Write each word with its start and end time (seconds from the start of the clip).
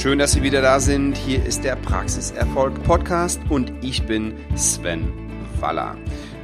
Schön, 0.00 0.18
dass 0.18 0.32
Sie 0.32 0.42
wieder 0.42 0.62
da 0.62 0.80
sind. 0.80 1.14
Hier 1.14 1.44
ist 1.44 1.62
der 1.62 1.76
Praxiserfolg 1.76 2.82
Podcast 2.84 3.38
und 3.50 3.70
ich 3.82 4.06
bin 4.06 4.34
Sven 4.56 5.12
Waller. 5.60 5.94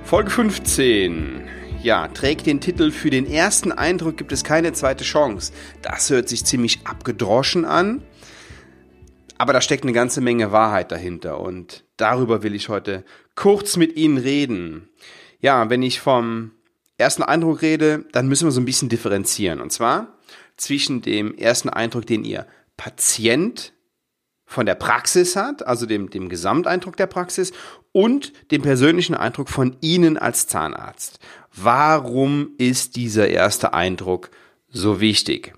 Folge 0.04 0.28
15. 0.28 1.40
Ja, 1.82 2.08
trägt 2.08 2.44
den 2.44 2.60
Titel 2.60 2.90
Für 2.90 3.08
den 3.08 3.26
ersten 3.26 3.72
Eindruck 3.72 4.18
gibt 4.18 4.32
es 4.32 4.44
keine 4.44 4.74
zweite 4.74 5.04
Chance. 5.04 5.54
Das 5.80 6.10
hört 6.10 6.28
sich 6.28 6.44
ziemlich 6.44 6.86
abgedroschen 6.86 7.64
an, 7.64 8.02
aber 9.38 9.54
da 9.54 9.62
steckt 9.62 9.84
eine 9.84 9.94
ganze 9.94 10.20
Menge 10.20 10.52
Wahrheit 10.52 10.92
dahinter 10.92 11.40
und 11.40 11.84
darüber 11.96 12.42
will 12.42 12.54
ich 12.54 12.68
heute 12.68 13.04
kurz 13.36 13.78
mit 13.78 13.96
Ihnen 13.96 14.18
reden. 14.18 14.90
Ja, 15.40 15.70
wenn 15.70 15.82
ich 15.82 16.00
vom 16.00 16.50
ersten 16.98 17.22
Eindruck 17.22 17.62
rede, 17.62 18.04
dann 18.12 18.28
müssen 18.28 18.46
wir 18.46 18.52
so 18.52 18.60
ein 18.60 18.66
bisschen 18.66 18.90
differenzieren. 18.90 19.62
Und 19.62 19.72
zwar 19.72 20.18
zwischen 20.58 21.00
dem 21.00 21.34
ersten 21.38 21.70
Eindruck, 21.70 22.06
den 22.06 22.22
Ihr 22.22 22.46
Patient 22.76 23.72
von 24.44 24.64
der 24.64 24.76
Praxis 24.76 25.34
hat, 25.36 25.66
also 25.66 25.86
dem, 25.86 26.08
dem 26.10 26.28
Gesamteindruck 26.28 26.96
der 26.96 27.06
Praxis 27.06 27.52
und 27.92 28.32
dem 28.50 28.62
persönlichen 28.62 29.14
Eindruck 29.14 29.48
von 29.48 29.76
Ihnen 29.80 30.16
als 30.16 30.46
Zahnarzt. 30.46 31.18
Warum 31.52 32.50
ist 32.58 32.96
dieser 32.96 33.28
erste 33.28 33.74
Eindruck 33.74 34.30
so 34.68 35.00
wichtig? 35.00 35.54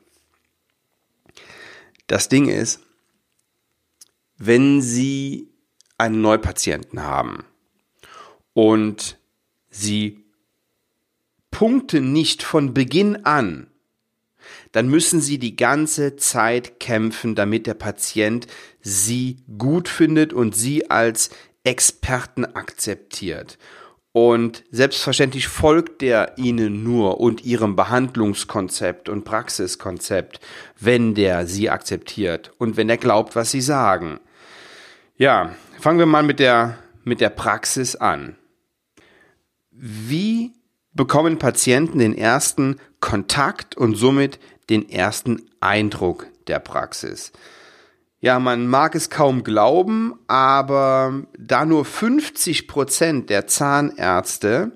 Das 2.06 2.28
Ding 2.28 2.48
ist, 2.48 2.80
wenn 4.38 4.80
Sie 4.80 5.48
einen 5.98 6.20
Neupatienten 6.20 7.02
haben 7.02 7.44
und 8.54 9.18
Sie 9.68 10.24
punkten 11.50 12.12
nicht 12.12 12.42
von 12.42 12.72
Beginn 12.72 13.24
an, 13.26 13.67
dann 14.72 14.88
müssen 14.88 15.20
Sie 15.20 15.38
die 15.38 15.56
ganze 15.56 16.16
Zeit 16.16 16.80
kämpfen, 16.80 17.34
damit 17.34 17.66
der 17.66 17.74
Patient 17.74 18.46
Sie 18.80 19.38
gut 19.56 19.88
findet 19.88 20.32
und 20.32 20.54
Sie 20.54 20.90
als 20.90 21.30
Experten 21.64 22.44
akzeptiert. 22.44 23.58
Und 24.12 24.64
selbstverständlich 24.70 25.48
folgt 25.48 26.00
der 26.00 26.38
Ihnen 26.38 26.82
nur 26.82 27.20
und 27.20 27.44
Ihrem 27.44 27.76
Behandlungskonzept 27.76 29.08
und 29.08 29.24
Praxiskonzept, 29.24 30.40
wenn 30.80 31.14
der 31.14 31.46
Sie 31.46 31.70
akzeptiert 31.70 32.52
und 32.58 32.76
wenn 32.76 32.88
er 32.88 32.96
glaubt, 32.96 33.36
was 33.36 33.50
Sie 33.50 33.60
sagen. 33.60 34.18
Ja, 35.16 35.54
fangen 35.78 35.98
wir 35.98 36.06
mal 36.06 36.22
mit 36.22 36.40
der, 36.40 36.78
mit 37.04 37.20
der 37.20 37.30
Praxis 37.30 37.96
an. 37.96 38.36
Wie 39.70 40.52
bekommen 40.94 41.38
Patienten 41.38 41.98
den 41.98 42.16
ersten 42.16 42.76
Kontakt 43.00 43.76
und 43.76 43.94
somit 43.94 44.40
den 44.70 44.88
ersten 44.88 45.48
Eindruck 45.60 46.26
der 46.46 46.58
Praxis? 46.58 47.32
Ja, 48.20 48.40
man 48.40 48.66
mag 48.66 48.94
es 48.94 49.10
kaum 49.10 49.44
glauben, 49.44 50.18
aber 50.26 51.22
da 51.38 51.64
nur 51.64 51.84
50 51.84 52.66
Prozent 52.66 53.30
der 53.30 53.46
Zahnärzte 53.46 54.72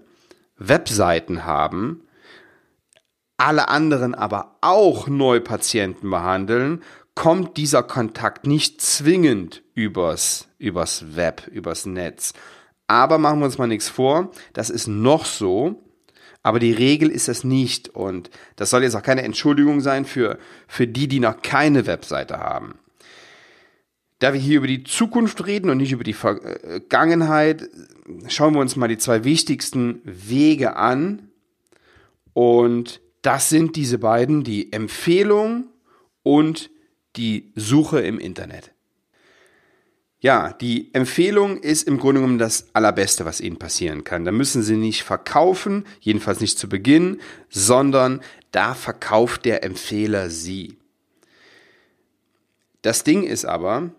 Webseiten 0.56 1.44
haben, 1.44 2.02
alle 3.36 3.68
anderen 3.68 4.14
aber 4.14 4.58
auch 4.60 5.08
Neupatienten 5.08 6.08
behandeln, 6.08 6.82
kommt 7.16 7.56
dieser 7.56 7.82
Kontakt 7.82 8.46
nicht 8.46 8.80
zwingend 8.80 9.62
übers, 9.74 10.48
übers 10.58 11.16
Web, 11.16 11.48
übers 11.48 11.84
Netz. 11.84 12.34
Aber 12.86 13.18
machen 13.18 13.40
wir 13.40 13.46
uns 13.46 13.58
mal 13.58 13.66
nichts 13.66 13.88
vor, 13.88 14.30
das 14.52 14.70
ist 14.70 14.86
noch 14.86 15.24
so, 15.24 15.82
aber 16.42 16.58
die 16.58 16.72
Regel 16.72 17.10
ist 17.10 17.28
es 17.28 17.44
nicht 17.44 17.88
und 17.88 18.30
das 18.56 18.70
soll 18.70 18.82
jetzt 18.82 18.94
auch 18.94 19.02
keine 19.02 19.22
Entschuldigung 19.22 19.80
sein 19.80 20.04
für, 20.04 20.38
für 20.66 20.86
die, 20.86 21.08
die 21.08 21.20
noch 21.20 21.42
keine 21.42 21.86
Webseite 21.86 22.38
haben. 22.38 22.74
Da 24.18 24.32
wir 24.32 24.40
hier 24.40 24.58
über 24.58 24.66
die 24.66 24.84
Zukunft 24.84 25.46
reden 25.46 25.70
und 25.70 25.78
nicht 25.78 25.92
über 25.92 26.04
die 26.04 26.12
Vergangenheit, 26.12 27.68
schauen 28.28 28.54
wir 28.54 28.60
uns 28.60 28.76
mal 28.76 28.88
die 28.88 28.98
zwei 28.98 29.24
wichtigsten 29.24 30.00
Wege 30.04 30.76
an. 30.76 31.28
Und 32.32 33.00
das 33.22 33.48
sind 33.48 33.74
diese 33.74 33.98
beiden, 33.98 34.44
die 34.44 34.72
Empfehlung 34.72 35.64
und 36.22 36.70
die 37.16 37.52
Suche 37.56 38.00
im 38.00 38.18
Internet. 38.18 38.72
Ja, 40.22 40.52
die 40.52 40.94
Empfehlung 40.94 41.56
ist 41.56 41.82
im 41.82 41.98
Grunde 41.98 42.20
genommen 42.20 42.38
das 42.38 42.68
Allerbeste, 42.74 43.24
was 43.24 43.40
Ihnen 43.40 43.58
passieren 43.58 44.04
kann. 44.04 44.24
Da 44.24 44.30
müssen 44.30 44.62
Sie 44.62 44.76
nicht 44.76 45.02
verkaufen, 45.02 45.84
jedenfalls 45.98 46.38
nicht 46.40 46.60
zu 46.60 46.68
Beginn, 46.68 47.20
sondern 47.48 48.20
da 48.52 48.74
verkauft 48.74 49.44
der 49.44 49.64
Empfehler 49.64 50.30
Sie. 50.30 50.78
Das 52.82 53.02
Ding 53.02 53.24
ist 53.24 53.44
aber, 53.44 53.90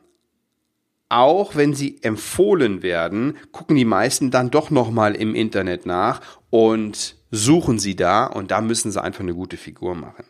auch 1.10 1.58
wenn 1.58 1.74
sie 1.74 2.02
empfohlen 2.02 2.84
werden, 2.84 3.38
gucken 3.52 3.76
die 3.76 3.84
meisten 3.84 4.32
dann 4.32 4.50
doch 4.50 4.72
nochmal 4.72 5.16
im 5.16 5.36
Internet 5.36 5.86
nach 5.86 6.22
und 6.50 7.18
suchen 7.32 7.80
sie 7.80 7.98
da 7.98 8.26
und 8.26 8.50
da 8.52 8.62
müssen 8.62 8.94
sie 8.94 9.02
einfach 9.02 9.22
eine 9.22 9.36
gute 9.36 9.58
Figur 9.58 9.94
machen. 9.94 10.26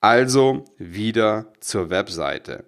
Also 0.00 0.64
wieder 0.78 1.52
zur 1.58 1.90
Webseite. 1.90 2.64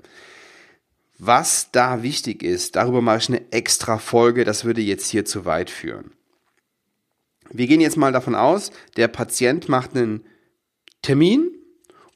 Was 1.18 1.70
da 1.72 2.02
wichtig 2.02 2.42
ist, 2.42 2.76
darüber 2.76 3.02
mache 3.02 3.18
ich 3.18 3.28
eine 3.28 3.52
extra 3.52 3.98
Folge, 3.98 4.44
das 4.44 4.64
würde 4.64 4.80
jetzt 4.80 5.08
hier 5.08 5.24
zu 5.24 5.44
weit 5.44 5.68
führen. 5.68 6.12
Wir 7.50 7.66
gehen 7.66 7.80
jetzt 7.80 7.96
mal 7.96 8.12
davon 8.12 8.34
aus, 8.34 8.70
der 8.96 9.08
Patient 9.08 9.68
macht 9.68 9.96
einen 9.96 10.24
Termin 11.02 11.50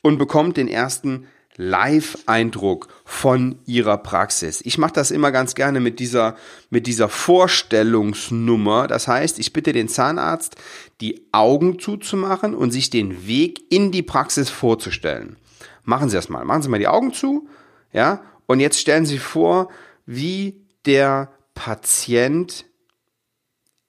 und 0.03 0.19
bekommt 0.19 0.57
den 0.57 0.69
ersten 0.69 1.27
Live-Eindruck 1.57 2.89
von 3.05 3.59
ihrer 3.67 3.99
Praxis. 3.99 4.63
Ich 4.65 4.79
mache 4.79 4.95
das 4.95 5.11
immer 5.11 5.33
ganz 5.33 5.55
gerne 5.55 5.81
mit 5.81 5.99
dieser, 5.99 6.37
mit 6.71 6.87
dieser 6.87 7.09
Vorstellungsnummer. 7.09 8.87
Das 8.87 9.07
heißt, 9.07 9.39
ich 9.39 9.53
bitte 9.53 9.73
den 9.73 9.89
Zahnarzt, 9.89 10.57
die 11.01 11.27
Augen 11.33 11.79
zuzumachen 11.79 12.55
und 12.55 12.71
sich 12.71 12.89
den 12.89 13.27
Weg 13.27 13.61
in 13.71 13.93
die 13.93 14.03
Praxis 14.03 14.49
vorzustellen. 14.49 15.37
Machen 15.85 16.09
Sie 16.09 16.17
das 16.17 16.29
mal. 16.29 16.45
Machen 16.45 16.63
Sie 16.63 16.69
mal 16.69 16.79
die 16.79 16.89
Augen 16.89 17.13
zu. 17.13 17.49
Ja. 17.93 18.23
Und 18.47 18.61
jetzt 18.61 18.79
stellen 18.79 19.07
Sie 19.07 19.19
vor, 19.19 19.71
wie 20.07 20.67
der 20.85 21.33
Patient 21.55 22.67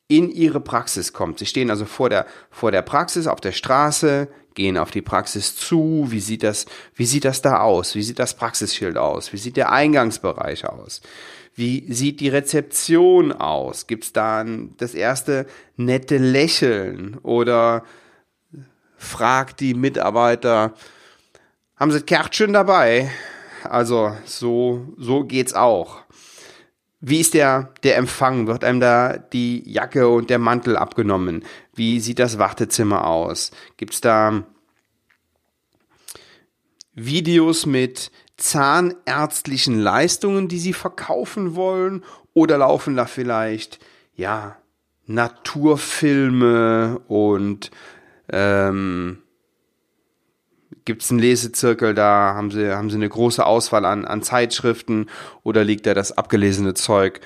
in 0.07 0.29
Ihre 0.29 0.59
Praxis 0.59 1.13
kommt. 1.13 1.39
Sie 1.39 1.45
stehen 1.45 1.69
also 1.69 1.85
vor 1.85 2.09
der, 2.09 2.25
vor 2.51 2.71
der 2.71 2.81
Praxis 2.81 3.27
auf 3.27 3.41
der 3.41 3.51
Straße, 3.51 4.27
gehen 4.53 4.77
auf 4.77 4.91
die 4.91 5.01
Praxis 5.01 5.55
zu. 5.55 6.05
Wie 6.09 6.19
sieht 6.19 6.43
das, 6.43 6.65
wie 6.93 7.05
sieht 7.05 7.25
das 7.25 7.41
da 7.41 7.61
aus? 7.61 7.95
Wie 7.95 8.03
sieht 8.03 8.19
das 8.19 8.35
Praxisschild 8.35 8.97
aus? 8.97 9.33
Wie 9.33 9.37
sieht 9.37 9.57
der 9.57 9.71
Eingangsbereich 9.71 10.67
aus? 10.67 11.01
Wie 11.55 11.91
sieht 11.91 12.19
die 12.19 12.29
Rezeption 12.29 13.31
aus? 13.31 13.87
Gibt 13.87 14.05
es 14.05 14.13
da 14.13 14.43
das 14.77 14.93
erste 14.93 15.45
nette 15.77 16.17
Lächeln 16.17 17.17
oder 17.21 17.83
fragt 18.97 19.59
die 19.59 19.73
Mitarbeiter, 19.73 20.73
haben 21.75 21.91
sie 21.91 22.01
Kärtchen 22.01 22.53
dabei? 22.53 23.11
Also 23.69 24.15
so, 24.25 24.93
so 24.97 25.23
geht's 25.23 25.53
auch. 25.53 26.01
Wie 26.99 27.19
ist 27.19 27.33
der, 27.33 27.73
der 27.83 27.97
Empfang? 27.97 28.47
Wird 28.47 28.63
einem 28.63 28.79
da 28.79 29.17
die 29.17 29.61
Jacke 29.69 30.07
und 30.07 30.29
der 30.29 30.39
Mantel 30.39 30.77
abgenommen? 30.77 31.43
Wie 31.75 31.99
sieht 31.99 32.19
das 32.19 32.37
Wartezimmer 32.37 33.05
aus? 33.05 33.51
Gibt 33.75 33.93
es 33.93 34.01
da 34.01 34.43
Videos 36.93 37.65
mit 37.65 38.11
zahnärztlichen 38.37 39.79
Leistungen, 39.79 40.47
die 40.47 40.59
Sie 40.59 40.73
verkaufen 40.73 41.55
wollen? 41.55 42.05
Oder 42.33 42.59
laufen 42.59 42.95
da 42.95 43.05
vielleicht, 43.05 43.79
ja, 44.15 44.57
Naturfilme 45.05 47.01
und 47.07 47.69
ähm, 48.31 49.22
gibt 50.85 51.03
es 51.03 51.11
einen 51.11 51.19
Lesezirkel, 51.19 51.93
da 51.93 52.33
haben 52.35 52.51
sie, 52.51 52.75
haben 52.75 52.89
sie 52.89 52.95
eine 52.95 53.09
große 53.09 53.45
Auswahl 53.45 53.85
an, 53.85 54.05
an 54.05 54.21
Zeitschriften 54.21 55.07
oder 55.43 55.63
liegt 55.63 55.85
da 55.85 55.93
das 55.93 56.17
abgelesene 56.17 56.73
Zeug 56.73 57.21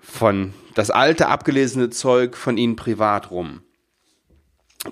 von, 0.00 0.52
das 0.74 0.90
alte 0.90 1.28
abgelesene 1.28 1.90
Zeug 1.90 2.36
von 2.36 2.56
Ihnen 2.56 2.76
privat 2.76 3.30
rum? 3.30 3.62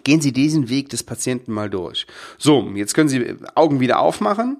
Gehen 0.05 0.21
Sie 0.21 0.33
diesen 0.33 0.69
Weg 0.69 0.89
des 0.89 1.03
Patienten 1.03 1.53
mal 1.53 1.69
durch. 1.69 2.07
So, 2.39 2.71
jetzt 2.75 2.95
können 2.95 3.09
Sie 3.09 3.37
Augen 3.57 3.81
wieder 3.81 3.99
aufmachen. 3.99 4.59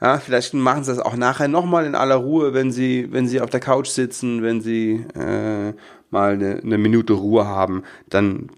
Ja, 0.00 0.18
vielleicht 0.18 0.52
machen 0.52 0.82
Sie 0.82 0.90
das 0.90 0.98
auch 0.98 1.16
nachher 1.16 1.46
nochmal 1.46 1.86
in 1.86 1.94
aller 1.94 2.16
Ruhe, 2.16 2.54
wenn 2.54 2.72
Sie, 2.72 3.06
wenn 3.12 3.28
Sie 3.28 3.40
auf 3.40 3.50
der 3.50 3.60
Couch 3.60 3.86
sitzen, 3.86 4.42
wenn 4.42 4.60
Sie 4.60 5.06
äh, 5.14 5.72
mal 6.10 6.32
eine, 6.32 6.56
eine 6.56 6.78
Minute 6.78 7.12
Ruhe 7.12 7.46
haben, 7.46 7.84
dann 8.08 8.48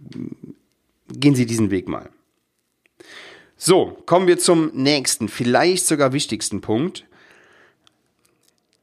gehen 1.08 1.34
Sie 1.34 1.44
diesen 1.44 1.70
Weg 1.70 1.86
mal. 1.86 2.08
So, 3.56 3.96
kommen 4.06 4.26
wir 4.26 4.38
zum 4.38 4.70
nächsten, 4.74 5.28
vielleicht 5.28 5.86
sogar 5.86 6.12
wichtigsten 6.12 6.60
Punkt. 6.60 7.04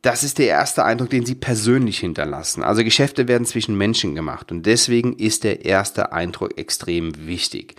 Das 0.02 0.24
ist 0.24 0.38
der 0.40 0.48
erste 0.48 0.84
Eindruck, 0.84 1.12
den 1.12 1.26
Sie 1.26 1.36
persönlich 1.36 2.00
hinterlassen. 2.00 2.64
Also 2.64 2.84
Geschäfte 2.84 3.28
werden 3.28 3.46
zwischen 3.46 3.78
Menschen 3.78 4.16
gemacht 4.16 4.52
und 4.52 4.66
deswegen 4.66 5.14
ist 5.14 5.44
der 5.44 5.64
erste 5.64 6.12
Eindruck 6.12 6.58
extrem 6.58 7.28
wichtig. 7.28 7.76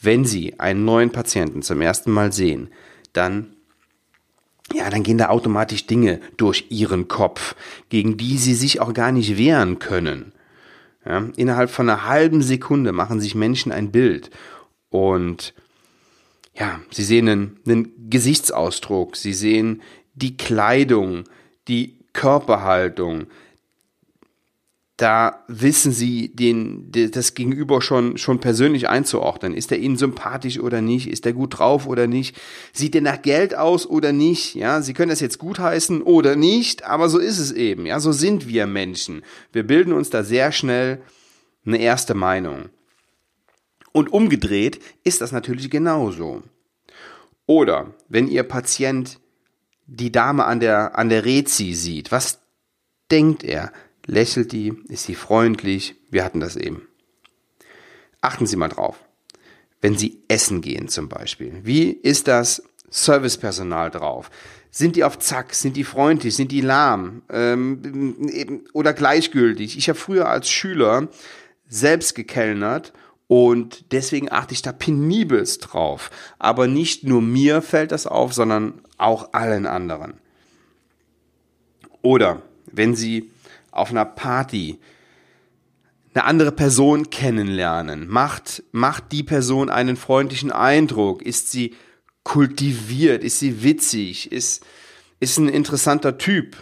Wenn 0.00 0.24
Sie 0.24 0.60
einen 0.60 0.84
neuen 0.84 1.10
Patienten 1.10 1.62
zum 1.62 1.80
ersten 1.80 2.12
Mal 2.12 2.32
sehen, 2.32 2.68
dann 3.12 3.54
ja, 4.72 4.88
dann 4.88 5.02
gehen 5.02 5.18
da 5.18 5.28
automatisch 5.28 5.86
Dinge 5.86 6.20
durch 6.36 6.66
ihren 6.70 7.06
Kopf, 7.06 7.54
gegen 7.90 8.16
die 8.16 8.38
sie 8.38 8.54
sich 8.54 8.80
auch 8.80 8.94
gar 8.94 9.12
nicht 9.12 9.36
wehren 9.36 9.78
können. 9.78 10.32
Ja, 11.04 11.28
innerhalb 11.36 11.70
von 11.70 11.88
einer 11.88 12.06
halben 12.06 12.40
Sekunde 12.40 12.92
machen 12.92 13.20
sich 13.20 13.34
Menschen 13.34 13.72
ein 13.72 13.90
Bild 13.92 14.30
und 14.88 15.52
ja, 16.54 16.80
sie 16.90 17.04
sehen 17.04 17.28
einen, 17.28 17.60
einen 17.66 18.10
Gesichtsausdruck, 18.10 19.16
sie 19.16 19.32
sehen 19.34 19.82
die 20.14 20.36
Kleidung, 20.36 21.24
die 21.66 21.98
Körperhaltung, 22.12 23.26
da 24.96 25.44
wissen 25.48 25.90
sie 25.90 26.28
den, 26.28 26.92
das 26.92 27.34
Gegenüber 27.34 27.82
schon, 27.82 28.16
schon 28.16 28.38
persönlich 28.38 28.88
einzuordnen. 28.88 29.52
Ist 29.52 29.72
er 29.72 29.78
ihnen 29.78 29.96
sympathisch 29.96 30.60
oder 30.60 30.80
nicht? 30.80 31.08
Ist 31.08 31.26
er 31.26 31.32
gut 31.32 31.58
drauf 31.58 31.88
oder 31.88 32.06
nicht? 32.06 32.36
Sieht 32.72 32.94
er 32.94 33.00
nach 33.00 33.20
Geld 33.20 33.56
aus 33.56 33.88
oder 33.88 34.12
nicht? 34.12 34.54
Ja, 34.54 34.82
sie 34.82 34.94
können 34.94 35.10
das 35.10 35.18
jetzt 35.18 35.38
gutheißen 35.38 36.00
oder 36.00 36.36
nicht, 36.36 36.84
aber 36.84 37.08
so 37.08 37.18
ist 37.18 37.38
es 37.38 37.50
eben. 37.50 37.86
Ja, 37.86 37.98
so 37.98 38.12
sind 38.12 38.46
wir 38.46 38.68
Menschen. 38.68 39.24
Wir 39.52 39.66
bilden 39.66 39.92
uns 39.92 40.10
da 40.10 40.22
sehr 40.22 40.52
schnell 40.52 41.02
eine 41.66 41.78
erste 41.78 42.14
Meinung. 42.14 42.66
Und 43.94 44.12
umgedreht 44.12 44.80
ist 45.04 45.20
das 45.20 45.30
natürlich 45.30 45.70
genauso. 45.70 46.42
Oder 47.46 47.94
wenn 48.08 48.26
Ihr 48.26 48.42
Patient 48.42 49.20
die 49.86 50.10
Dame 50.10 50.46
an 50.46 50.58
der, 50.58 50.98
an 50.98 51.08
der 51.10 51.24
Rezi 51.24 51.74
sieht, 51.74 52.10
was 52.10 52.40
denkt 53.12 53.44
er? 53.44 53.72
Lächelt 54.04 54.50
die? 54.50 54.74
Ist 54.88 55.04
sie 55.04 55.14
freundlich? 55.14 55.94
Wir 56.10 56.24
hatten 56.24 56.40
das 56.40 56.56
eben. 56.56 56.88
Achten 58.20 58.46
Sie 58.46 58.56
mal 58.56 58.68
drauf. 58.68 58.98
Wenn 59.80 59.96
Sie 59.96 60.24
essen 60.26 60.60
gehen 60.60 60.88
zum 60.88 61.08
Beispiel. 61.08 61.60
Wie 61.62 61.90
ist 61.90 62.26
das 62.26 62.64
Servicepersonal 62.90 63.92
drauf? 63.92 64.28
Sind 64.72 64.96
die 64.96 65.04
auf 65.04 65.20
Zack? 65.20 65.54
Sind 65.54 65.76
die 65.76 65.84
freundlich? 65.84 66.34
Sind 66.34 66.50
die 66.50 66.62
lahm? 66.62 67.22
Ähm, 67.30 68.64
oder 68.72 68.92
gleichgültig? 68.92 69.78
Ich 69.78 69.88
habe 69.88 69.98
früher 69.98 70.28
als 70.28 70.50
Schüler 70.50 71.06
selbst 71.68 72.16
gekellnert 72.16 72.92
und 73.26 73.92
deswegen 73.92 74.30
achte 74.30 74.54
ich 74.54 74.62
da 74.62 74.72
penibelst 74.72 75.72
drauf. 75.72 76.10
Aber 76.38 76.66
nicht 76.66 77.04
nur 77.04 77.22
mir 77.22 77.62
fällt 77.62 77.92
das 77.92 78.06
auf, 78.06 78.34
sondern 78.34 78.82
auch 78.98 79.32
allen 79.32 79.66
anderen. 79.66 80.14
Oder 82.02 82.42
wenn 82.70 82.94
Sie 82.94 83.30
auf 83.70 83.90
einer 83.90 84.04
Party 84.04 84.78
eine 86.14 86.24
andere 86.24 86.52
Person 86.52 87.10
kennenlernen? 87.10 88.08
Macht, 88.08 88.62
macht 88.72 89.10
die 89.12 89.22
Person 89.22 89.70
einen 89.70 89.96
freundlichen 89.96 90.52
Eindruck? 90.52 91.22
Ist 91.22 91.50
sie 91.50 91.74
kultiviert? 92.22 93.24
Ist 93.24 93.40
sie 93.40 93.62
witzig? 93.62 94.30
Ist, 94.30 94.64
ist 95.18 95.38
ein 95.38 95.48
interessanter 95.48 96.18
Typ? 96.18 96.56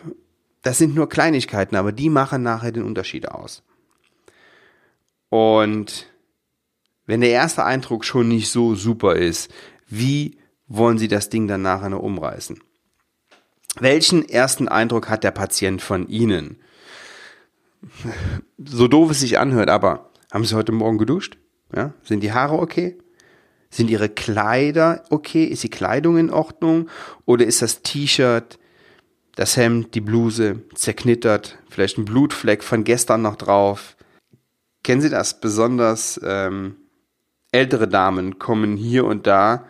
Das 0.63 0.79
sind 0.79 0.95
nur 0.95 1.09
Kleinigkeiten, 1.09 1.77
aber 1.77 1.93
die 1.93 2.09
machen 2.09 2.43
nachher 2.43 2.73
den 2.73 2.85
Unterschied 2.85 3.29
aus. 3.29 3.63
Und 5.29 6.07
wenn 7.13 7.21
der 7.21 7.29
erste 7.29 7.63
Eindruck 7.63 8.07
schon 8.07 8.29
nicht 8.29 8.51
so 8.51 8.75
super 8.75 9.17
ist, 9.17 9.51
wie 9.87 10.39
wollen 10.67 10.97
Sie 10.97 11.09
das 11.09 11.29
Ding 11.29 11.47
dann 11.47 11.61
nachher 11.61 11.91
noch 11.91 12.01
umreißen? 12.01 12.59
Welchen 13.79 14.27
ersten 14.27 14.67
Eindruck 14.67 15.11
hat 15.11 15.23
der 15.23 15.31
Patient 15.31 15.83
von 15.83 16.09
Ihnen? 16.09 16.57
so 18.65 18.89
doof 18.89 19.11
es 19.11 19.21
sich 19.21 19.39
anhört, 19.39 19.69
aber 19.69 20.11
haben 20.33 20.47
Sie 20.47 20.55
heute 20.55 20.73
Morgen 20.73 20.97
geduscht? 20.97 21.37
Ja? 21.77 21.93
Sind 22.03 22.21
die 22.21 22.33
Haare 22.33 22.59
okay? 22.59 22.97
Sind 23.69 23.91
Ihre 23.91 24.09
Kleider 24.09 25.05
okay? 25.11 25.45
Ist 25.45 25.65
die 25.65 25.69
Kleidung 25.69 26.17
in 26.17 26.31
Ordnung? 26.31 26.89
Oder 27.27 27.45
ist 27.45 27.61
das 27.61 27.83
T-Shirt, 27.83 28.59
das 29.35 29.59
Hemd, 29.59 29.95
die 29.95 30.01
Bluse 30.01 30.63
zerknittert? 30.75 31.59
Vielleicht 31.69 31.99
ein 31.99 32.07
Blutfleck 32.07 32.65
von 32.65 32.85
gestern 32.85 33.21
noch 33.21 33.37
drauf? 33.37 33.99
Kennen 34.83 35.03
Sie 35.03 35.11
das? 35.11 35.41
Besonders 35.41 36.19
ähm, 36.25 36.77
ältere 37.53 37.87
Damen 37.87 38.39
kommen 38.39 38.77
hier 38.77 39.05
und 39.05 39.27
da 39.27 39.67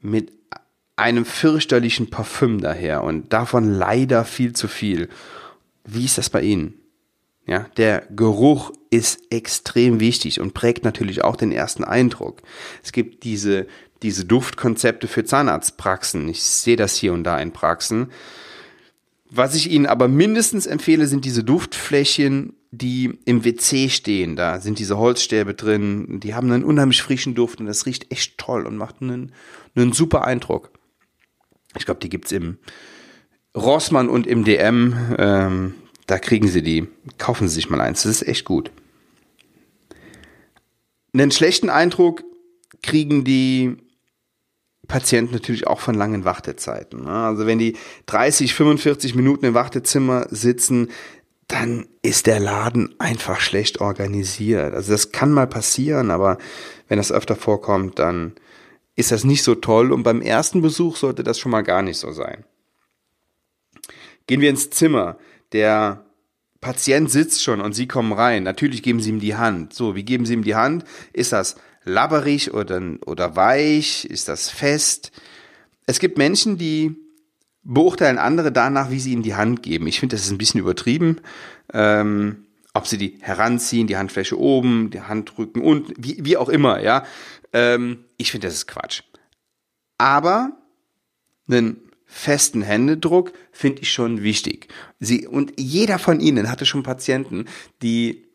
mit 0.00 0.32
einem 0.96 1.24
fürchterlichen 1.24 2.10
Parfüm 2.10 2.60
daher 2.60 3.04
und 3.04 3.32
davon 3.32 3.72
leider 3.72 4.24
viel 4.24 4.52
zu 4.52 4.66
viel. 4.66 5.08
Wie 5.84 6.04
ist 6.04 6.18
das 6.18 6.30
bei 6.30 6.42
Ihnen? 6.42 6.74
Ja, 7.46 7.66
der 7.76 8.06
Geruch 8.14 8.72
ist 8.90 9.20
extrem 9.30 10.00
wichtig 10.00 10.40
und 10.40 10.54
prägt 10.54 10.84
natürlich 10.84 11.24
auch 11.24 11.36
den 11.36 11.52
ersten 11.52 11.84
Eindruck. 11.84 12.42
Es 12.82 12.92
gibt 12.92 13.24
diese, 13.24 13.66
diese 14.02 14.24
Duftkonzepte 14.24 15.08
für 15.08 15.24
Zahnarztpraxen. 15.24 16.28
Ich 16.28 16.42
sehe 16.42 16.76
das 16.76 16.96
hier 16.96 17.12
und 17.12 17.24
da 17.24 17.38
in 17.38 17.52
Praxen. 17.52 18.10
Was 19.30 19.54
ich 19.54 19.70
Ihnen 19.70 19.86
aber 19.86 20.08
mindestens 20.08 20.66
empfehle, 20.66 21.06
sind 21.06 21.24
diese 21.24 21.44
Duftflächen, 21.44 22.54
die 22.70 23.18
im 23.24 23.44
WC 23.44 23.88
stehen. 23.88 24.36
Da 24.36 24.60
sind 24.60 24.78
diese 24.78 24.98
Holzstäbe 24.98 25.54
drin. 25.54 26.20
Die 26.20 26.34
haben 26.34 26.50
einen 26.52 26.64
unheimlich 26.64 27.02
frischen 27.02 27.34
Duft 27.34 27.60
und 27.60 27.66
das 27.66 27.86
riecht 27.86 28.12
echt 28.12 28.38
toll 28.38 28.66
und 28.66 28.76
macht 28.76 28.96
einen, 29.00 29.32
einen 29.74 29.92
super 29.92 30.24
Eindruck. 30.24 30.70
Ich 31.76 31.84
glaube, 31.84 32.00
die 32.00 32.08
gibt's 32.08 32.32
im 32.32 32.58
Rossmann 33.56 34.08
und 34.08 34.26
im 34.26 34.44
DM. 34.44 35.14
Ähm, 35.18 35.74
da 36.06 36.18
kriegen 36.18 36.48
Sie 36.48 36.62
die. 36.62 36.88
Kaufen 37.18 37.48
Sie 37.48 37.54
sich 37.54 37.70
mal 37.70 37.80
eins. 37.80 38.02
Das 38.02 38.12
ist 38.12 38.26
echt 38.26 38.44
gut. 38.44 38.70
Einen 41.14 41.30
schlechten 41.30 41.70
Eindruck 41.70 42.22
kriegen 42.82 43.24
die 43.24 43.76
Patienten 44.86 45.34
natürlich 45.34 45.66
auch 45.66 45.80
von 45.80 45.94
langen 45.94 46.24
Wartezeiten. 46.24 47.04
Ne? 47.04 47.10
Also 47.10 47.46
wenn 47.46 47.58
die 47.58 47.76
30, 48.06 48.54
45 48.54 49.14
Minuten 49.14 49.44
im 49.44 49.54
Wartezimmer 49.54 50.26
sitzen, 50.30 50.88
dann 51.48 51.86
ist 52.02 52.26
der 52.26 52.40
Laden 52.40 52.94
einfach 52.98 53.40
schlecht 53.40 53.80
organisiert. 53.80 54.74
Also 54.74 54.92
das 54.92 55.12
kann 55.12 55.32
mal 55.32 55.46
passieren, 55.46 56.10
aber 56.10 56.38
wenn 56.88 56.98
das 56.98 57.10
öfter 57.10 57.36
vorkommt, 57.36 57.98
dann 57.98 58.34
ist 58.96 59.12
das 59.12 59.24
nicht 59.24 59.42
so 59.42 59.54
toll 59.54 59.92
und 59.92 60.02
beim 60.02 60.20
ersten 60.20 60.60
Besuch 60.60 60.96
sollte 60.96 61.24
das 61.24 61.38
schon 61.38 61.52
mal 61.52 61.62
gar 61.62 61.82
nicht 61.82 61.98
so 61.98 62.12
sein. 62.12 62.44
Gehen 64.26 64.40
wir 64.40 64.50
ins 64.50 64.70
Zimmer 64.70 65.18
der 65.52 66.04
Patient 66.60 67.10
sitzt 67.10 67.42
schon 67.42 67.60
und 67.60 67.72
Sie 67.72 67.86
kommen 67.86 68.12
rein. 68.12 68.42
Natürlich 68.42 68.82
geben 68.82 69.00
Sie 69.00 69.10
ihm 69.10 69.20
die 69.20 69.36
Hand. 69.36 69.72
So, 69.72 69.94
wie 69.94 70.02
geben 70.02 70.26
Sie 70.26 70.34
ihm 70.34 70.42
die 70.42 70.56
Hand? 70.56 70.84
Ist 71.12 71.32
das 71.32 71.56
labberig 71.84 72.52
oder, 72.52 72.82
oder 73.06 73.36
weich? 73.36 74.04
Ist 74.04 74.28
das 74.28 74.50
fest? 74.50 75.12
Es 75.86 76.00
gibt 76.00 76.18
Menschen, 76.18 76.58
die 76.58 76.96
beurteilen 77.68 78.18
andere 78.18 78.50
danach, 78.50 78.90
wie 78.90 78.98
sie 78.98 79.12
ihnen 79.12 79.22
die 79.22 79.34
Hand 79.34 79.62
geben. 79.62 79.86
Ich 79.86 80.00
finde, 80.00 80.16
das 80.16 80.24
ist 80.24 80.30
ein 80.30 80.38
bisschen 80.38 80.60
übertrieben. 80.60 81.20
Ähm, 81.72 82.46
ob 82.74 82.86
sie 82.86 82.96
die 82.96 83.18
heranziehen, 83.20 83.86
die 83.86 83.96
Handfläche 83.96 84.38
oben, 84.38 84.90
die 84.90 85.02
Handrücken 85.02 85.62
und 85.62 85.92
wie, 85.96 86.24
wie 86.24 86.36
auch 86.36 86.48
immer, 86.48 86.80
ja. 86.80 87.04
Ähm, 87.52 88.04
ich 88.16 88.30
finde, 88.30 88.46
das 88.46 88.54
ist 88.54 88.68
Quatsch. 88.68 89.02
Aber 89.98 90.52
einen 91.48 91.80
festen 92.06 92.62
Händedruck 92.62 93.32
finde 93.52 93.82
ich 93.82 93.92
schon 93.92 94.22
wichtig. 94.22 94.68
Sie, 94.98 95.26
und 95.26 95.52
jeder 95.58 95.98
von 95.98 96.20
Ihnen 96.20 96.48
hatte 96.50 96.66
schon 96.66 96.82
Patienten, 96.82 97.46
die 97.82 98.26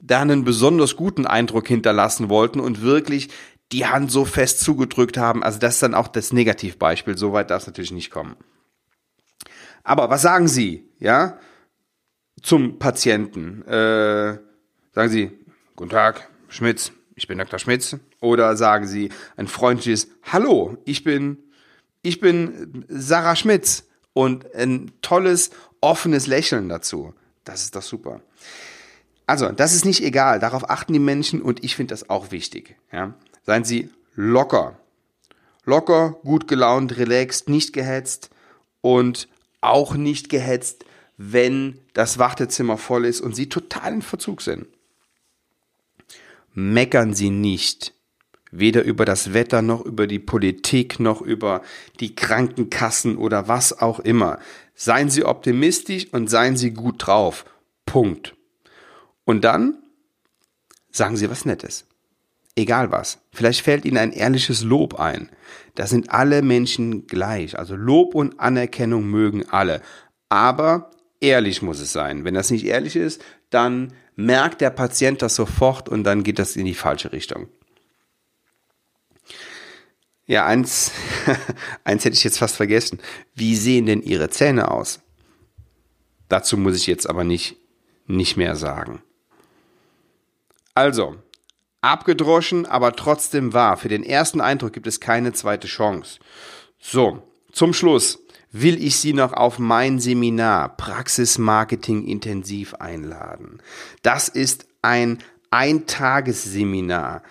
da 0.00 0.20
einen 0.20 0.44
besonders 0.44 0.96
guten 0.96 1.26
Eindruck 1.26 1.66
hinterlassen 1.66 2.28
wollten 2.28 2.60
und 2.60 2.82
wirklich 2.82 3.30
die 3.74 3.86
Hand 3.86 4.12
so 4.12 4.24
fest 4.24 4.60
zugedrückt 4.60 5.18
haben. 5.18 5.42
Also 5.42 5.58
das 5.58 5.74
ist 5.74 5.82
dann 5.82 5.94
auch 5.94 6.06
das 6.06 6.32
Negativbeispiel. 6.32 7.18
Soweit 7.18 7.50
darf 7.50 7.62
es 7.62 7.66
natürlich 7.66 7.92
nicht 7.92 8.10
kommen. 8.10 8.36
Aber 9.82 10.10
was 10.10 10.22
sagen 10.22 10.46
Sie, 10.46 10.88
ja, 11.00 11.38
zum 12.40 12.78
Patienten? 12.78 13.62
Äh, 13.62 14.38
sagen 14.92 15.08
Sie, 15.10 15.32
guten 15.74 15.90
Tag, 15.90 16.28
Schmitz, 16.48 16.92
ich 17.16 17.26
bin 17.26 17.38
Dr. 17.38 17.58
Schmitz. 17.58 17.96
Oder 18.20 18.56
sagen 18.56 18.86
Sie 18.86 19.10
ein 19.36 19.48
freundliches 19.48 20.08
Hallo, 20.22 20.78
ich 20.84 21.02
bin 21.02 21.38
ich 22.02 22.20
bin 22.20 22.84
Sarah 22.88 23.34
Schmitz 23.34 23.88
und 24.12 24.54
ein 24.54 24.92
tolles, 25.00 25.50
offenes 25.80 26.26
Lächeln 26.26 26.68
dazu. 26.68 27.14
Das 27.44 27.62
ist 27.62 27.74
doch 27.74 27.82
super. 27.82 28.20
Also, 29.26 29.50
das 29.50 29.74
ist 29.74 29.86
nicht 29.86 30.02
egal. 30.02 30.38
Darauf 30.38 30.68
achten 30.68 30.92
die 30.92 30.98
Menschen 30.98 31.40
und 31.40 31.64
ich 31.64 31.74
finde 31.74 31.94
das 31.94 32.10
auch 32.10 32.30
wichtig. 32.30 32.76
Ja? 32.92 33.14
Seien 33.44 33.64
Sie 33.64 33.90
locker. 34.14 34.78
Locker, 35.64 36.16
gut 36.24 36.48
gelaunt, 36.48 36.96
relaxed, 36.96 37.48
nicht 37.48 37.72
gehetzt 37.72 38.30
und 38.80 39.28
auch 39.60 39.94
nicht 39.94 40.28
gehetzt, 40.28 40.84
wenn 41.16 41.80
das 41.94 42.18
Wartezimmer 42.18 42.76
voll 42.76 43.06
ist 43.06 43.20
und 43.20 43.34
Sie 43.34 43.48
total 43.48 43.94
in 43.94 44.02
Verzug 44.02 44.42
sind. 44.42 44.66
Meckern 46.52 47.14
Sie 47.14 47.30
nicht 47.30 47.94
weder 48.58 48.84
über 48.84 49.04
das 49.04 49.34
Wetter 49.34 49.62
noch 49.62 49.84
über 49.84 50.06
die 50.06 50.18
Politik 50.20 51.00
noch 51.00 51.20
über 51.20 51.62
die 52.00 52.14
Krankenkassen 52.14 53.16
oder 53.16 53.48
was 53.48 53.80
auch 53.80 54.00
immer. 54.00 54.38
Seien 54.74 55.10
Sie 55.10 55.24
optimistisch 55.24 56.12
und 56.12 56.28
seien 56.30 56.56
Sie 56.56 56.70
gut 56.70 57.06
drauf. 57.06 57.44
Punkt. 57.84 58.36
Und 59.24 59.42
dann 59.42 59.78
sagen 60.90 61.16
Sie 61.16 61.30
was 61.30 61.44
Nettes. 61.44 61.86
Egal 62.56 62.90
was. 62.90 63.18
Vielleicht 63.32 63.62
fällt 63.62 63.84
Ihnen 63.84 63.98
ein 63.98 64.12
ehrliches 64.12 64.62
Lob 64.62 64.98
ein. 64.98 65.28
Da 65.74 65.86
sind 65.86 66.10
alle 66.10 66.42
Menschen 66.42 67.06
gleich. 67.06 67.58
Also 67.58 67.76
Lob 67.76 68.14
und 68.14 68.38
Anerkennung 68.38 69.06
mögen 69.06 69.48
alle. 69.50 69.82
Aber 70.28 70.90
ehrlich 71.20 71.62
muss 71.62 71.80
es 71.80 71.92
sein. 71.92 72.24
Wenn 72.24 72.34
das 72.34 72.50
nicht 72.50 72.64
ehrlich 72.64 72.96
ist, 72.96 73.22
dann 73.50 73.92
merkt 74.16 74.60
der 74.60 74.70
Patient 74.70 75.22
das 75.22 75.34
sofort 75.34 75.88
und 75.88 76.04
dann 76.04 76.22
geht 76.22 76.38
das 76.38 76.56
in 76.56 76.64
die 76.64 76.74
falsche 76.74 77.12
Richtung. 77.12 77.48
Ja, 80.26 80.46
eins, 80.46 80.92
eins 81.84 82.04
hätte 82.04 82.16
ich 82.16 82.24
jetzt 82.24 82.38
fast 82.38 82.56
vergessen. 82.56 83.00
Wie 83.34 83.56
sehen 83.56 83.86
denn 83.86 84.02
Ihre 84.02 84.30
Zähne 84.30 84.70
aus? 84.70 85.00
Dazu 86.28 86.56
muss 86.56 86.76
ich 86.76 86.86
jetzt 86.86 87.08
aber 87.08 87.24
nicht, 87.24 87.56
nicht 88.06 88.36
mehr 88.36 88.56
sagen. 88.56 89.02
Also, 90.74 91.16
abgedroschen, 91.84 92.66
aber 92.66 92.92
trotzdem 92.92 93.52
wahr. 93.52 93.76
Für 93.76 93.88
den 93.88 94.02
ersten 94.02 94.40
Eindruck 94.40 94.72
gibt 94.72 94.86
es 94.86 95.00
keine 95.00 95.32
zweite 95.32 95.68
Chance. 95.68 96.18
So, 96.78 97.22
zum 97.52 97.72
Schluss 97.72 98.18
will 98.50 98.82
ich 98.82 98.96
Sie 98.96 99.12
noch 99.12 99.32
auf 99.32 99.58
mein 99.58 99.98
Seminar 99.98 100.76
Praxismarketing 100.76 102.06
intensiv 102.06 102.74
einladen. 102.74 103.60
Das 104.02 104.28
ist 104.28 104.66
ein 104.80 105.18
Eintagesseminar. 105.50 107.22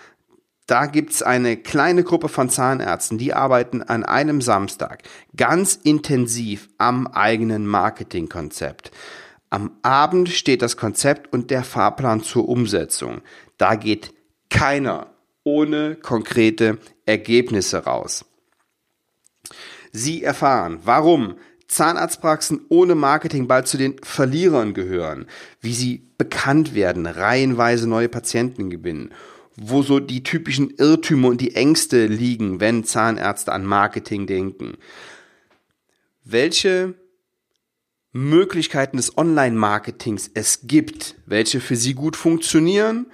Da 0.67 0.85
gibt's 0.85 1.21
eine 1.21 1.57
kleine 1.57 2.03
Gruppe 2.03 2.29
von 2.29 2.49
Zahnärzten, 2.49 3.17
die 3.17 3.33
arbeiten 3.33 3.81
an 3.81 4.03
einem 4.03 4.41
Samstag 4.41 5.03
ganz 5.35 5.75
intensiv 5.83 6.69
am 6.77 7.07
eigenen 7.07 7.67
Marketingkonzept. 7.67 8.91
Am 9.49 9.71
Abend 9.81 10.29
steht 10.29 10.61
das 10.61 10.77
Konzept 10.77 11.31
und 11.33 11.51
der 11.51 11.63
Fahrplan 11.63 12.23
zur 12.23 12.47
Umsetzung. 12.47 13.21
Da 13.57 13.75
geht 13.75 14.13
keiner 14.53 15.07
ohne 15.43 15.95
konkrete 15.95 16.77
Ergebnisse 17.05 17.79
raus. 17.79 18.23
Sie 19.91 20.23
erfahren, 20.23 20.79
warum 20.83 21.35
Zahnarztpraxen 21.67 22.61
ohne 22.69 22.93
Marketing 22.95 23.47
bald 23.47 23.67
zu 23.67 23.77
den 23.77 23.95
Verlierern 24.03 24.73
gehören, 24.73 25.25
wie 25.59 25.73
sie 25.73 26.07
bekannt 26.17 26.75
werden, 26.75 27.07
reihenweise 27.07 27.89
neue 27.89 28.09
Patienten 28.09 28.69
gewinnen, 28.69 29.11
wo 29.55 29.81
so 29.81 29.99
die 29.99 30.23
typischen 30.23 30.69
Irrtümer 30.69 31.29
und 31.29 31.41
die 31.41 31.55
Ängste 31.55 32.05
liegen, 32.05 32.59
wenn 32.59 32.83
Zahnärzte 32.83 33.51
an 33.51 33.65
Marketing 33.65 34.27
denken. 34.27 34.77
Welche 36.23 36.93
Möglichkeiten 38.11 38.97
des 38.97 39.17
Online-Marketings 39.17 40.29
es 40.35 40.67
gibt, 40.67 41.15
welche 41.25 41.59
für 41.59 41.75
sie 41.75 41.95
gut 41.95 42.15
funktionieren, 42.15 43.07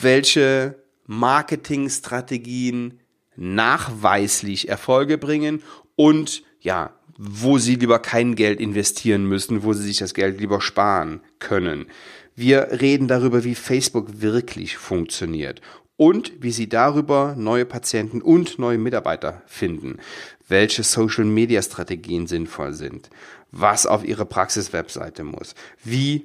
welche 0.00 0.76
Marketingstrategien 1.06 3.00
nachweislich 3.36 4.68
Erfolge 4.68 5.18
bringen 5.18 5.62
und 5.94 6.42
ja, 6.60 6.94
wo 7.18 7.58
sie 7.58 7.76
lieber 7.76 7.98
kein 7.98 8.34
Geld 8.34 8.60
investieren 8.60 9.24
müssen, 9.24 9.62
wo 9.62 9.72
sie 9.72 9.84
sich 9.84 9.98
das 9.98 10.14
Geld 10.14 10.40
lieber 10.40 10.60
sparen 10.60 11.20
können. 11.38 11.86
Wir 12.34 12.68
reden 12.80 13.08
darüber, 13.08 13.44
wie 13.44 13.54
Facebook 13.54 14.20
wirklich 14.20 14.76
funktioniert 14.76 15.62
und 15.96 16.32
wie 16.40 16.50
sie 16.50 16.68
darüber 16.68 17.34
neue 17.38 17.64
Patienten 17.64 18.20
und 18.20 18.58
neue 18.58 18.78
Mitarbeiter 18.78 19.42
finden, 19.46 19.96
welche 20.46 20.82
Social-Media-Strategien 20.82 22.26
sinnvoll 22.26 22.74
sind, 22.74 23.08
was 23.50 23.86
auf 23.86 24.04
ihre 24.04 24.26
Praxis-Webseite 24.26 25.24
muss, 25.24 25.54
wie 25.82 26.24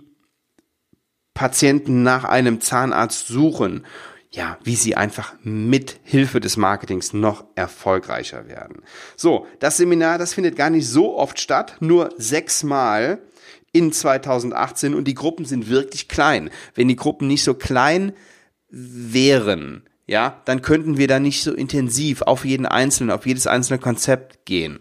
Patienten 1.33 2.03
nach 2.03 2.23
einem 2.23 2.61
Zahnarzt 2.61 3.27
suchen 3.27 3.85
ja, 4.33 4.57
wie 4.63 4.75
sie 4.75 4.95
einfach 4.95 5.33
mit 5.43 5.99
Hilfe 6.03 6.39
des 6.39 6.55
Marketings 6.55 7.13
noch 7.13 7.43
erfolgreicher 7.55 8.47
werden. 8.47 8.81
So, 9.17 9.45
das 9.59 9.77
Seminar, 9.77 10.17
das 10.17 10.33
findet 10.33 10.55
gar 10.55 10.69
nicht 10.69 10.87
so 10.87 11.17
oft 11.17 11.39
statt, 11.39 11.75
nur 11.81 12.13
sechsmal 12.17 13.21
in 13.73 13.91
2018 13.91 14.95
und 14.95 15.05
die 15.05 15.15
Gruppen 15.15 15.45
sind 15.45 15.69
wirklich 15.69 16.07
klein. 16.07 16.49
Wenn 16.75 16.87
die 16.87 16.95
Gruppen 16.95 17.27
nicht 17.27 17.43
so 17.43 17.53
klein 17.53 18.13
wären, 18.69 19.83
ja, 20.07 20.41
dann 20.45 20.61
könnten 20.61 20.97
wir 20.97 21.07
da 21.07 21.19
nicht 21.19 21.43
so 21.43 21.53
intensiv 21.53 22.21
auf 22.21 22.45
jeden 22.45 22.65
einzelnen, 22.65 23.11
auf 23.11 23.25
jedes 23.25 23.47
einzelne 23.47 23.79
Konzept 23.79 24.45
gehen. 24.45 24.79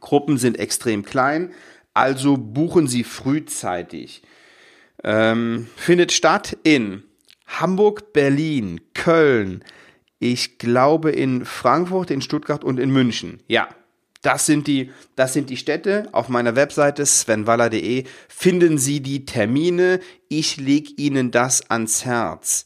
Gruppen 0.00 0.38
sind 0.38 0.58
extrem 0.58 1.04
klein, 1.04 1.52
also 1.94 2.36
buchen 2.36 2.86
Sie 2.86 3.02
frühzeitig. 3.02 4.22
Ähm, 5.06 5.68
findet 5.76 6.12
statt 6.12 6.58
in 6.64 7.04
Hamburg, 7.46 8.12
Berlin, 8.12 8.80
Köln, 8.92 9.64
ich 10.18 10.58
glaube 10.58 11.12
in 11.12 11.44
Frankfurt, 11.44 12.10
in 12.10 12.20
Stuttgart 12.20 12.64
und 12.64 12.80
in 12.80 12.90
München. 12.90 13.40
Ja, 13.46 13.68
das 14.22 14.46
sind 14.46 14.66
die, 14.66 14.90
das 15.14 15.32
sind 15.32 15.48
die 15.50 15.56
Städte. 15.56 16.08
Auf 16.10 16.28
meiner 16.28 16.56
Webseite 16.56 17.06
svenwaller.de 17.06 18.04
finden 18.28 18.78
Sie 18.78 19.00
die 19.00 19.24
Termine. 19.24 20.00
Ich 20.28 20.56
lege 20.56 20.92
Ihnen 20.96 21.30
das 21.30 21.70
ans 21.70 22.04
Herz. 22.04 22.64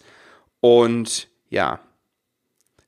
Und 0.60 1.28
ja, 1.50 1.80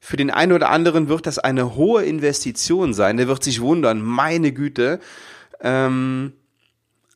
für 0.00 0.16
den 0.16 0.30
einen 0.30 0.52
oder 0.52 0.70
anderen 0.70 1.08
wird 1.08 1.26
das 1.26 1.38
eine 1.38 1.74
hohe 1.76 2.04
Investition 2.04 2.94
sein. 2.94 3.18
Der 3.18 3.28
wird 3.28 3.44
sich 3.44 3.60
wundern, 3.60 4.00
meine 4.00 4.52
Güte. 4.52 5.00
Ähm, 5.60 6.32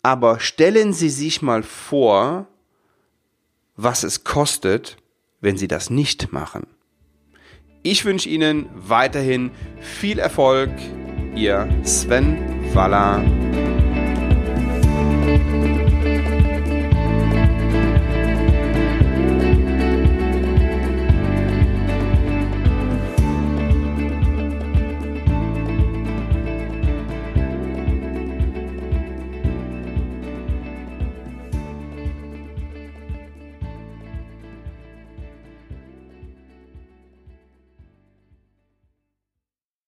aber 0.07 0.39
stellen 0.39 0.93
Sie 0.93 1.09
sich 1.09 1.43
mal 1.43 1.65
vor, 1.65 2.47
was 3.75 4.05
es 4.05 4.23
kostet, 4.23 4.99
wenn 5.41 5.57
Sie 5.57 5.67
das 5.67 5.91
nicht 5.91 6.33
machen. 6.33 6.69
Ich 7.83 8.05
wünsche 8.05 8.29
Ihnen 8.29 8.69
weiterhin 8.73 9.51
viel 9.81 10.21
Erfolg. 10.21 10.71
Ihr 11.35 11.69
Sven 11.83 12.39
Waller. 12.73 13.21